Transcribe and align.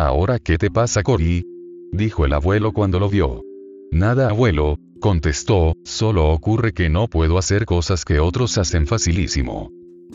¿Ahora 0.00 0.38
qué 0.38 0.56
te 0.56 0.70
pasa, 0.70 1.02
Cory? 1.02 1.44
dijo 1.92 2.24
el 2.24 2.32
abuelo 2.32 2.72
cuando 2.72 2.98
lo 2.98 3.10
vio. 3.10 3.42
Nada, 3.92 4.30
abuelo, 4.30 4.78
contestó, 4.98 5.74
solo 5.84 6.30
ocurre 6.30 6.72
que 6.72 6.88
no 6.88 7.06
puedo 7.06 7.36
hacer 7.36 7.66
cosas 7.66 8.06
que 8.06 8.18
otros 8.18 8.56
hacen 8.56 8.86
facilísimo. 8.86 9.70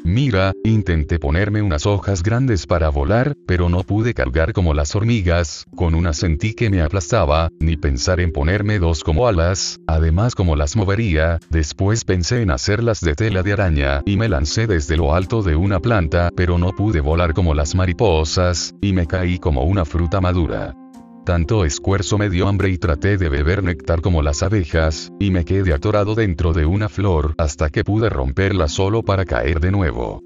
Mira, 0.05 0.53
intenté 0.63 1.17
ponerme 1.17 1.63
unas 1.63 1.87
hojas 1.87 2.21
grandes 2.21 2.67
para 2.67 2.89
volar, 2.89 3.35
pero 3.47 3.69
no 3.69 3.81
pude 3.81 4.13
cargar 4.13 4.53
como 4.53 4.75
las 4.75 4.95
hormigas, 4.95 5.65
con 5.75 5.95
una 5.95 6.13
sentí 6.13 6.53
que 6.53 6.69
me 6.69 6.83
aplastaba, 6.83 7.49
ni 7.59 7.75
pensar 7.75 8.19
en 8.19 8.31
ponerme 8.31 8.77
dos 8.77 9.03
como 9.03 9.27
alas, 9.27 9.79
además 9.87 10.35
como 10.35 10.55
las 10.55 10.75
movería, 10.75 11.39
después 11.49 12.05
pensé 12.05 12.43
en 12.43 12.51
hacerlas 12.51 13.01
de 13.01 13.15
tela 13.15 13.41
de 13.41 13.53
araña, 13.53 14.03
y 14.05 14.15
me 14.15 14.29
lancé 14.29 14.67
desde 14.67 14.95
lo 14.95 15.15
alto 15.15 15.41
de 15.41 15.55
una 15.55 15.79
planta, 15.79 16.29
pero 16.35 16.59
no 16.59 16.69
pude 16.73 17.01
volar 17.01 17.33
como 17.33 17.55
las 17.55 17.73
mariposas, 17.73 18.75
y 18.81 18.93
me 18.93 19.07
caí 19.07 19.39
como 19.39 19.63
una 19.63 19.85
fruta 19.85 20.21
madura. 20.21 20.75
Tanto 21.25 21.65
esfuerzo 21.65 22.19
me 22.19 22.29
dio 22.29 22.47
hambre 22.47 22.69
y 22.69 22.77
traté 22.77 23.17
de 23.17 23.29
beber 23.29 23.63
néctar 23.63 24.01
como 24.01 24.21
las 24.21 24.43
abejas, 24.43 25.11
y 25.19 25.31
me 25.31 25.43
quedé 25.43 25.73
atorado 25.73 26.13
dentro 26.13 26.53
de 26.53 26.67
una 26.67 26.87
flor 26.87 27.33
hasta 27.39 27.71
que 27.71 27.83
pude 27.83 28.09
romperla 28.09 28.67
solo 28.67 29.01
para 29.01 29.25
caer 29.25 29.59
de 29.59 29.71
nuevo. 29.71 30.21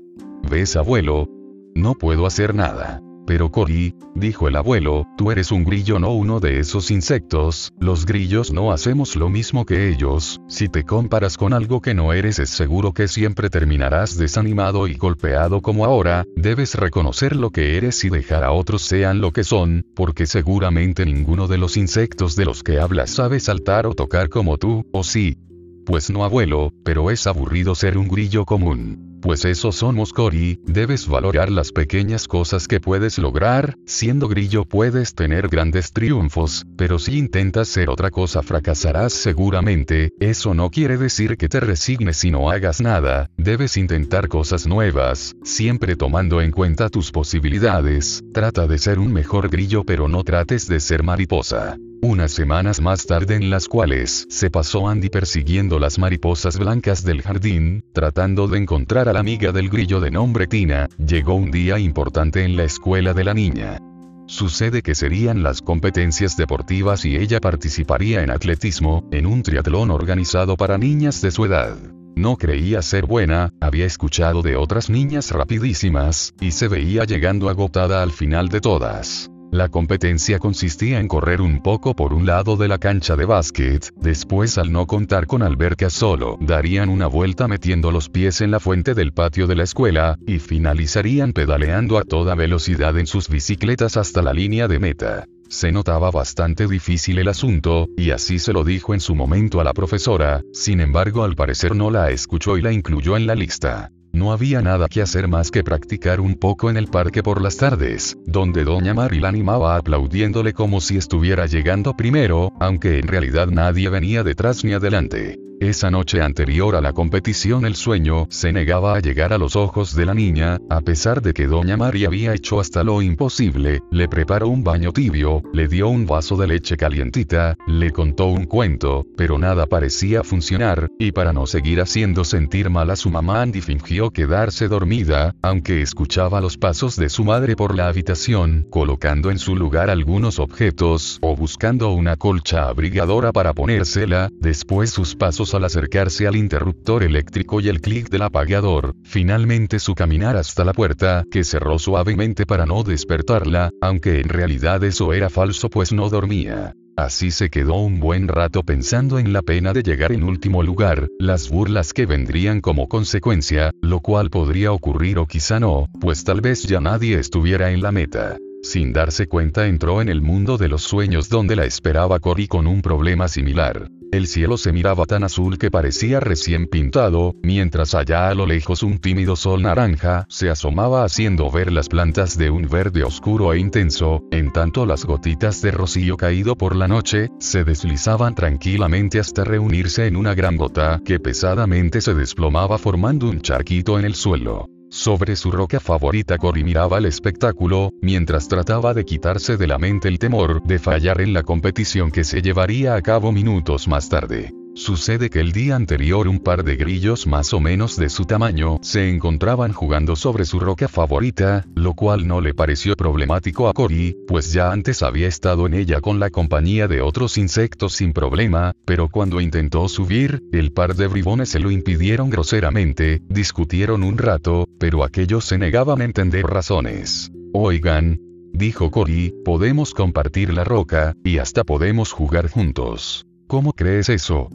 ¿Ves 0.49 0.75
abuelo? 0.75 1.27
No 1.73 1.93
puedo 1.93 2.25
hacer 2.25 2.53
nada. 2.53 2.99
Pero 3.29 3.51
Cory, 3.51 3.93
dijo 4.15 4.47
el 4.47 4.55
abuelo, 4.55 5.05
tú 5.15 5.29
eres 5.29 5.51
un 5.51 5.63
grillo 5.63 5.99
no 5.99 6.11
uno 6.13 6.39
de 6.39 6.57
esos 6.57 6.89
insectos, 6.89 7.71
los 7.79 8.07
grillos 8.07 8.51
no 8.51 8.71
hacemos 8.71 9.15
lo 9.15 9.29
mismo 9.29 9.67
que 9.67 9.87
ellos, 9.87 10.41
si 10.47 10.67
te 10.67 10.83
comparas 10.83 11.37
con 11.37 11.53
algo 11.53 11.79
que 11.79 11.93
no 11.93 12.11
eres 12.11 12.39
es 12.39 12.49
seguro 12.49 12.91
que 12.91 13.07
siempre 13.07 13.51
terminarás 13.51 14.17
desanimado 14.17 14.87
y 14.87 14.95
golpeado 14.95 15.61
como 15.61 15.85
ahora, 15.85 16.25
debes 16.35 16.73
reconocer 16.73 17.35
lo 17.35 17.51
que 17.51 17.77
eres 17.77 18.03
y 18.03 18.09
dejar 18.09 18.43
a 18.43 18.51
otros 18.51 18.81
sean 18.81 19.21
lo 19.21 19.31
que 19.31 19.43
son, 19.43 19.85
porque 19.93 20.25
seguramente 20.25 21.05
ninguno 21.05 21.47
de 21.47 21.59
los 21.59 21.77
insectos 21.77 22.35
de 22.35 22.45
los 22.45 22.63
que 22.63 22.79
hablas 22.79 23.11
sabe 23.11 23.39
saltar 23.39 23.85
o 23.85 23.93
tocar 23.93 24.29
como 24.29 24.57
tú, 24.57 24.87
o 24.91 25.03
sí. 25.03 25.37
Pues 25.85 26.09
no 26.09 26.23
abuelo, 26.23 26.71
pero 26.83 27.11
es 27.11 27.27
aburrido 27.27 27.75
ser 27.75 27.97
un 27.97 28.07
grillo 28.07 28.45
común. 28.45 29.09
Pues 29.21 29.43
eso 29.43 29.73
somos 29.73 30.13
Cory, 30.13 30.61
debes 30.65 31.05
valorar 31.05 31.51
las 31.51 31.73
pequeñas 31.73 32.27
cosas 32.27 32.69
que 32.69 32.79
puedes 32.79 33.17
lograr, 33.17 33.75
siendo 33.85 34.29
grillo 34.29 34.63
puedes 34.63 35.13
tener 35.13 35.49
grandes 35.49 35.91
triunfos, 35.91 36.65
pero 36.77 36.99
si 36.99 37.17
intentas 37.17 37.67
ser 37.67 37.89
otra 37.89 38.11
cosa 38.11 38.41
fracasarás 38.41 39.11
seguramente, 39.11 40.11
eso 40.21 40.53
no 40.53 40.69
quiere 40.69 40.97
decir 40.97 41.35
que 41.35 41.49
te 41.49 41.59
resignes 41.59 42.23
y 42.23 42.31
no 42.31 42.49
hagas 42.49 42.79
nada, 42.79 43.29
debes 43.35 43.75
intentar 43.75 44.29
cosas 44.29 44.65
nuevas, 44.67 45.35
siempre 45.43 45.97
tomando 45.97 46.41
en 46.41 46.51
cuenta 46.51 46.87
tus 46.87 47.11
posibilidades, 47.11 48.23
trata 48.33 48.67
de 48.67 48.77
ser 48.77 48.99
un 48.99 49.11
mejor 49.11 49.49
grillo 49.49 49.83
pero 49.83 50.07
no 50.07 50.23
trates 50.23 50.65
de 50.67 50.79
ser 50.79 51.03
mariposa. 51.03 51.77
Unas 52.01 52.31
semanas 52.31 52.79
más 52.79 53.05
tarde 53.05 53.35
en 53.35 53.49
las 53.49 53.67
cuales 53.67 54.25
se 54.29 54.49
pasó 54.49 54.87
Andy 54.87 55.09
persiguiendo 55.09 55.79
las 55.79 55.99
mariposas 55.99 56.57
blancas 56.57 57.03
del 57.03 57.21
jardín, 57.21 57.83
tratando 57.93 58.47
de 58.47 58.57
encontrar 58.57 59.09
a 59.09 59.13
la 59.13 59.19
amiga 59.19 59.51
del 59.51 59.69
grillo 59.69 59.99
de 59.99 60.09
nombre 60.09 60.47
Tina, 60.47 60.87
llegó 60.97 61.33
un 61.33 61.51
día 61.51 61.77
importante 61.77 62.45
en 62.45 62.55
la 62.55 62.63
escuela 62.63 63.13
de 63.13 63.23
la 63.25 63.33
niña. 63.33 63.79
Sucede 64.27 64.81
que 64.81 64.95
serían 64.95 65.43
las 65.43 65.61
competencias 65.61 66.37
deportivas 66.37 67.03
y 67.03 67.17
ella 67.17 67.41
participaría 67.41 68.23
en 68.23 68.29
atletismo, 68.29 69.05
en 69.11 69.25
un 69.25 69.43
triatlón 69.43 69.91
organizado 69.91 70.55
para 70.55 70.77
niñas 70.77 71.21
de 71.21 71.31
su 71.31 71.43
edad. 71.45 71.75
No 72.15 72.37
creía 72.37 72.81
ser 72.81 73.07
buena, 73.07 73.51
había 73.59 73.85
escuchado 73.85 74.41
de 74.41 74.55
otras 74.55 74.89
niñas 74.89 75.31
rapidísimas, 75.31 76.33
y 76.39 76.51
se 76.51 76.69
veía 76.69 77.03
llegando 77.03 77.49
agotada 77.49 78.01
al 78.03 78.11
final 78.11 78.47
de 78.47 78.61
todas. 78.61 79.29
La 79.51 79.67
competencia 79.67 80.37
consistía 80.37 80.99
en 80.99 81.07
correr 81.07 81.41
un 81.41 81.63
poco 81.63 81.95
por 81.95 82.13
un 82.13 82.27
lado 82.27 82.55
de 82.55 82.67
la 82.67 82.77
cancha 82.77 83.15
de 83.15 83.25
básquet, 83.25 83.91
después 83.95 84.59
al 84.59 84.71
no 84.71 84.85
contar 84.85 85.25
con 85.25 85.41
alberca 85.41 85.89
solo, 85.89 86.37
darían 86.39 86.87
una 86.89 87.07
vuelta 87.07 87.47
metiendo 87.47 87.91
los 87.91 88.09
pies 88.09 88.41
en 88.41 88.51
la 88.51 88.59
fuente 88.59 88.93
del 88.93 89.11
patio 89.11 89.47
de 89.47 89.55
la 89.55 89.63
escuela, 89.63 90.19
y 90.27 90.37
finalizarían 90.37 91.33
pedaleando 91.33 91.97
a 91.97 92.03
toda 92.03 92.35
velocidad 92.35 92.95
en 92.99 93.07
sus 93.07 93.27
bicicletas 93.27 93.97
hasta 93.97 94.21
la 94.21 94.33
línea 94.33 94.67
de 94.67 94.77
meta. 94.77 95.25
Se 95.49 95.71
notaba 95.71 96.11
bastante 96.11 96.67
difícil 96.67 97.17
el 97.17 97.27
asunto, 97.27 97.87
y 97.97 98.11
así 98.11 98.37
se 98.37 98.53
lo 98.53 98.63
dijo 98.63 98.93
en 98.93 98.99
su 98.99 99.15
momento 99.15 99.59
a 99.59 99.63
la 99.63 99.73
profesora, 99.73 100.43
sin 100.53 100.79
embargo 100.79 101.23
al 101.23 101.33
parecer 101.33 101.75
no 101.75 101.89
la 101.89 102.11
escuchó 102.11 102.55
y 102.59 102.61
la 102.61 102.71
incluyó 102.71 103.17
en 103.17 103.25
la 103.25 103.33
lista. 103.33 103.89
No 104.19 104.33
había 104.33 104.61
nada 104.61 104.89
que 104.89 105.01
hacer 105.01 105.29
más 105.29 105.49
que 105.49 105.63
practicar 105.63 106.19
un 106.19 106.35
poco 106.35 106.69
en 106.69 106.75
el 106.75 106.87
parque 106.87 107.23
por 107.23 107.41
las 107.41 107.55
tardes, 107.55 108.17
donde 108.25 108.65
doña 108.65 108.93
Mari 108.93 109.21
la 109.21 109.29
animaba 109.29 109.77
aplaudiéndole 109.77 110.51
como 110.51 110.81
si 110.81 110.97
estuviera 110.97 111.45
llegando 111.45 111.95
primero, 111.95 112.51
aunque 112.59 112.99
en 112.99 113.07
realidad 113.07 113.47
nadie 113.47 113.87
venía 113.87 114.21
detrás 114.25 114.65
ni 114.65 114.73
adelante. 114.73 115.39
Esa 115.61 115.91
noche 115.91 116.21
anterior 116.21 116.77
a 116.77 116.79
la 116.79 116.93
competición 116.93 117.65
el 117.65 117.75
sueño 117.75 118.27
se 118.29 118.53
negaba 118.53 118.95
a 118.95 119.01
llegar 119.01 119.33
a 119.33 119.37
los 119.37 119.57
ojos 119.57 119.93
de 119.93 120.05
la 120.05 120.13
niña, 120.13 120.57
a 120.69 120.79
pesar 120.79 121.21
de 121.21 121.33
que 121.33 121.47
doña 121.47 121.75
María 121.75 122.07
había 122.07 122.33
hecho 122.33 122.61
hasta 122.61 122.81
lo 122.81 123.01
imposible, 123.01 123.81
le 123.91 124.07
preparó 124.07 124.47
un 124.47 124.63
baño 124.63 124.93
tibio, 124.93 125.43
le 125.51 125.67
dio 125.67 125.89
un 125.89 126.05
vaso 126.05 126.37
de 126.37 126.47
leche 126.47 126.77
calientita, 126.77 127.57
le 127.67 127.91
contó 127.91 128.27
un 128.27 128.45
cuento, 128.45 129.05
pero 129.17 129.37
nada 129.37 129.65
parecía 129.65 130.23
funcionar, 130.23 130.87
y 130.97 131.11
para 131.11 131.33
no 131.33 131.45
seguir 131.45 131.81
haciendo 131.81 132.23
sentir 132.23 132.69
mal 132.69 132.89
a 132.89 132.95
su 132.95 133.09
mamá 133.09 133.41
Andy 133.41 133.59
fingió 133.59 134.11
quedarse 134.11 134.69
dormida, 134.69 135.35
aunque 135.41 135.81
escuchaba 135.81 136.39
los 136.39 136.57
pasos 136.57 136.95
de 136.95 137.09
su 137.09 137.25
madre 137.25 137.57
por 137.57 137.75
la 137.75 137.89
habitación, 137.89 138.65
colocando 138.69 139.29
en 139.29 139.39
su 139.39 139.57
lugar 139.57 139.89
algunos 139.89 140.39
objetos, 140.39 141.19
o 141.21 141.35
buscando 141.35 141.91
una 141.91 142.15
colcha 142.15 142.69
abrigadora 142.69 143.33
para 143.33 143.53
ponérsela, 143.53 144.29
después 144.39 144.91
sus 144.91 145.17
pasos 145.17 145.48
al 145.57 145.65
acercarse 145.65 146.27
al 146.27 146.35
interruptor 146.35 147.03
eléctrico 147.03 147.59
y 147.61 147.69
el 147.69 147.81
clic 147.81 148.09
del 148.09 148.23
apagador, 148.23 148.95
finalmente 149.03 149.79
su 149.79 149.95
caminar 149.95 150.37
hasta 150.37 150.65
la 150.65 150.73
puerta, 150.73 151.23
que 151.31 151.43
cerró 151.43 151.79
suavemente 151.79 152.45
para 152.45 152.65
no 152.65 152.83
despertarla, 152.83 153.69
aunque 153.81 154.19
en 154.19 154.29
realidad 154.29 154.83
eso 154.83 155.13
era 155.13 155.29
falso 155.29 155.69
pues 155.69 155.91
no 155.91 156.09
dormía. 156.09 156.73
Así 156.97 157.31
se 157.31 157.49
quedó 157.49 157.75
un 157.75 158.01
buen 158.01 158.27
rato 158.27 158.61
pensando 158.63 159.19
en 159.19 159.31
la 159.31 159.41
pena 159.41 159.71
de 159.71 159.83
llegar 159.83 160.11
en 160.11 160.23
último 160.23 160.63
lugar, 160.63 161.07
las 161.17 161.49
burlas 161.49 161.93
que 161.93 162.05
vendrían 162.05 162.59
como 162.59 162.89
consecuencia, 162.89 163.71
lo 163.81 164.01
cual 164.01 164.29
podría 164.29 164.73
ocurrir 164.73 165.17
o 165.17 165.25
quizá 165.25 165.61
no, 165.61 165.87
pues 166.01 166.25
tal 166.25 166.41
vez 166.41 166.63
ya 166.63 166.81
nadie 166.81 167.17
estuviera 167.17 167.71
en 167.71 167.81
la 167.81 167.93
meta. 167.93 168.37
Sin 168.61 168.91
darse 168.91 169.27
cuenta 169.27 169.67
entró 169.67 170.01
en 170.01 170.09
el 170.09 170.21
mundo 170.21 170.57
de 170.57 170.67
los 170.67 170.83
sueños 170.83 171.29
donde 171.29 171.55
la 171.55 171.63
esperaba 171.63 172.19
Cory 172.19 172.47
con 172.47 172.67
un 172.67 172.81
problema 172.81 173.29
similar. 173.29 173.87
El 174.11 174.25
cielo 174.25 174.57
se 174.57 174.73
miraba 174.73 175.05
tan 175.05 175.23
azul 175.23 175.59
que 175.59 175.69
parecía 175.69 176.19
recién 176.19 176.65
pintado, 176.65 177.35
mientras 177.43 177.93
allá 177.93 178.29
a 178.29 178.33
lo 178.33 178.47
lejos 178.47 178.81
un 178.81 178.97
tímido 178.97 179.35
sol 179.35 179.61
naranja 179.61 180.25
se 180.29 180.49
asomaba 180.49 181.03
haciendo 181.03 181.51
ver 181.51 181.71
las 181.71 181.89
plantas 181.89 182.35
de 182.35 182.49
un 182.49 182.67
verde 182.67 183.03
oscuro 183.03 183.53
e 183.53 183.59
intenso, 183.59 184.23
en 184.31 184.51
tanto 184.51 184.87
las 184.87 185.05
gotitas 185.05 185.61
de 185.61 185.69
rocío 185.69 186.17
caído 186.17 186.55
por 186.55 186.75
la 186.75 186.87
noche, 186.87 187.29
se 187.39 187.63
deslizaban 187.63 188.33
tranquilamente 188.33 189.19
hasta 189.19 189.43
reunirse 189.43 190.07
en 190.07 190.15
una 190.15 190.33
gran 190.33 190.57
gota 190.57 190.99
que 191.05 191.19
pesadamente 191.19 192.01
se 192.01 192.15
desplomaba 192.15 192.79
formando 192.79 193.29
un 193.29 193.41
charquito 193.41 193.99
en 193.99 194.05
el 194.05 194.15
suelo. 194.15 194.78
Sobre 194.89 195.35
su 195.35 195.51
roca 195.51 195.79
favorita 195.79 196.37
Cory 196.37 196.63
miraba 196.63 196.97
el 196.97 197.05
espectáculo, 197.05 197.91
mientras 198.01 198.47
trataba 198.47 198.93
de 198.93 199.05
quitarse 199.05 199.55
de 199.55 199.67
la 199.67 199.77
mente 199.77 200.07
el 200.07 200.17
temor 200.17 200.63
de 200.63 200.79
fallar 200.79 201.21
en 201.21 201.33
la 201.33 201.43
competición 201.43 202.11
que 202.11 202.23
se 202.23 202.41
llevaría 202.41 202.95
a 202.95 203.01
cabo 203.01 203.31
minutos 203.31 203.87
más 203.87 204.09
tarde. 204.09 204.51
Sucede 204.79 205.29
que 205.29 205.41
el 205.41 205.51
día 205.51 205.75
anterior 205.75 206.29
un 206.29 206.39
par 206.39 206.63
de 206.63 206.77
grillos 206.77 207.27
más 207.27 207.53
o 207.53 207.59
menos 207.59 207.97
de 207.97 208.07
su 208.07 208.23
tamaño 208.23 208.77
se 208.81 209.09
encontraban 209.09 209.73
jugando 209.73 210.15
sobre 210.15 210.45
su 210.45 210.57
roca 210.57 210.87
favorita, 210.87 211.65
lo 211.75 211.95
cual 211.95 212.25
no 212.25 212.39
le 212.39 212.53
pareció 212.53 212.95
problemático 212.95 213.67
a 213.67 213.73
Cory, 213.73 214.15
pues 214.25 214.53
ya 214.53 214.71
antes 214.71 215.03
había 215.03 215.27
estado 215.27 215.67
en 215.67 215.73
ella 215.73 215.99
con 215.99 216.17
la 216.21 216.29
compañía 216.29 216.87
de 216.87 217.01
otros 217.01 217.37
insectos 217.37 217.91
sin 217.91 218.13
problema, 218.13 218.71
pero 218.85 219.09
cuando 219.09 219.41
intentó 219.41 219.89
subir, 219.89 220.41
el 220.53 220.71
par 220.71 220.95
de 220.95 221.07
bribones 221.07 221.49
se 221.49 221.59
lo 221.59 221.71
impidieron 221.71 222.29
groseramente, 222.29 223.21
discutieron 223.27 224.01
un 224.01 224.17
rato, 224.17 224.65
pero 224.79 225.03
aquellos 225.03 225.43
se 225.43 225.57
negaban 225.57 225.99
a 225.99 226.05
entender 226.05 226.45
razones. 226.45 227.33
Oigan, 227.51 228.17
dijo 228.53 228.91
Cory, 228.91 229.33
podemos 229.43 229.93
compartir 229.93 230.53
la 230.53 230.63
roca, 230.63 231.15
y 231.25 231.39
hasta 231.39 231.65
podemos 231.65 232.13
jugar 232.13 232.49
juntos. 232.49 233.25
¿Cómo 233.49 233.73
crees 233.73 234.07
eso? 234.09 234.47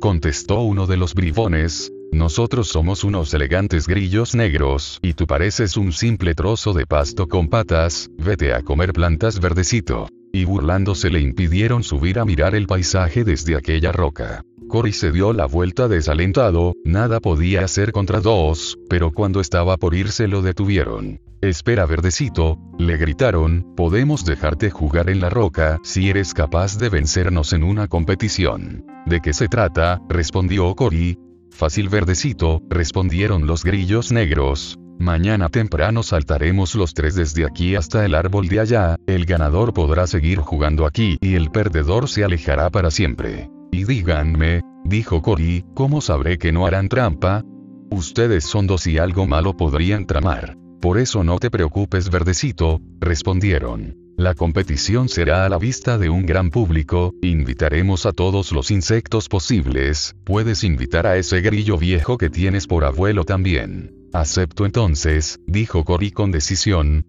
Contestó 0.00 0.60
uno 0.60 0.86
de 0.86 0.96
los 0.96 1.12
bribones, 1.14 1.92
nosotros 2.12 2.68
somos 2.68 3.02
unos 3.02 3.34
elegantes 3.34 3.88
grillos 3.88 4.36
negros, 4.36 5.00
y 5.02 5.14
tú 5.14 5.26
pareces 5.26 5.76
un 5.76 5.92
simple 5.92 6.34
trozo 6.34 6.72
de 6.72 6.86
pasto 6.86 7.26
con 7.26 7.48
patas, 7.48 8.08
vete 8.16 8.54
a 8.54 8.62
comer 8.62 8.92
plantas 8.92 9.40
verdecito. 9.40 10.08
Y 10.32 10.44
burlándose 10.44 11.10
le 11.10 11.20
impidieron 11.20 11.82
subir 11.82 12.20
a 12.20 12.24
mirar 12.24 12.54
el 12.54 12.66
paisaje 12.66 13.24
desde 13.24 13.56
aquella 13.56 13.90
roca. 13.90 14.44
Cory 14.68 14.92
se 14.92 15.12
dio 15.12 15.32
la 15.32 15.46
vuelta 15.46 15.88
desalentado, 15.88 16.74
nada 16.84 17.20
podía 17.20 17.64
hacer 17.64 17.90
contra 17.90 18.20
dos, 18.20 18.78
pero 18.90 19.12
cuando 19.12 19.40
estaba 19.40 19.78
por 19.78 19.94
irse 19.94 20.28
lo 20.28 20.42
detuvieron. 20.42 21.20
Espera 21.40 21.86
verdecito, 21.86 22.58
le 22.78 22.98
gritaron, 22.98 23.72
podemos 23.76 24.26
dejarte 24.26 24.70
jugar 24.70 25.08
en 25.08 25.20
la 25.20 25.30
roca 25.30 25.78
si 25.82 26.10
eres 26.10 26.34
capaz 26.34 26.78
de 26.78 26.90
vencernos 26.90 27.54
en 27.54 27.62
una 27.62 27.88
competición. 27.88 28.84
¿De 29.06 29.20
qué 29.20 29.32
se 29.32 29.48
trata? 29.48 30.02
respondió 30.08 30.74
Cory. 30.74 31.18
Fácil 31.50 31.88
verdecito, 31.88 32.60
respondieron 32.68 33.46
los 33.46 33.64
grillos 33.64 34.12
negros. 34.12 34.78
Mañana 34.98 35.48
temprano 35.48 36.02
saltaremos 36.02 36.74
los 36.74 36.92
tres 36.92 37.14
desde 37.14 37.46
aquí 37.46 37.74
hasta 37.74 38.04
el 38.04 38.14
árbol 38.14 38.48
de 38.48 38.60
allá, 38.60 38.96
el 39.06 39.24
ganador 39.24 39.72
podrá 39.72 40.06
seguir 40.06 40.40
jugando 40.40 40.84
aquí 40.84 41.16
y 41.22 41.36
el 41.36 41.50
perdedor 41.50 42.08
se 42.08 42.24
alejará 42.24 42.68
para 42.68 42.90
siempre. 42.90 43.48
Y 43.78 43.84
díganme, 43.84 44.62
dijo 44.84 45.22
Cory, 45.22 45.64
¿cómo 45.72 46.00
sabré 46.00 46.36
que 46.36 46.50
no 46.50 46.66
harán 46.66 46.88
trampa? 46.88 47.44
Ustedes 47.92 48.42
son 48.42 48.66
dos 48.66 48.88
y 48.88 48.98
algo 48.98 49.24
malo 49.28 49.56
podrían 49.56 50.04
tramar. 50.04 50.56
Por 50.80 50.98
eso 50.98 51.22
no 51.22 51.38
te 51.38 51.48
preocupes 51.48 52.10
verdecito, 52.10 52.80
respondieron. 52.98 53.96
La 54.16 54.34
competición 54.34 55.08
será 55.08 55.46
a 55.46 55.48
la 55.48 55.58
vista 55.58 55.96
de 55.96 56.10
un 56.10 56.26
gran 56.26 56.50
público, 56.50 57.14
invitaremos 57.22 58.04
a 58.04 58.10
todos 58.10 58.50
los 58.50 58.72
insectos 58.72 59.28
posibles, 59.28 60.16
puedes 60.24 60.64
invitar 60.64 61.06
a 61.06 61.16
ese 61.16 61.40
grillo 61.40 61.78
viejo 61.78 62.18
que 62.18 62.30
tienes 62.30 62.66
por 62.66 62.84
abuelo 62.84 63.22
también. 63.22 63.94
Acepto 64.12 64.66
entonces, 64.66 65.38
dijo 65.46 65.84
Cory 65.84 66.10
con 66.10 66.32
decisión, 66.32 67.06